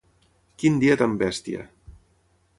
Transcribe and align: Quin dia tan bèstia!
Quin 0.63 0.79
dia 0.85 0.95
tan 1.03 1.15
bèstia! 1.23 1.69